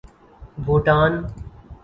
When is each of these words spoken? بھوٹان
بھوٹان 0.65 1.11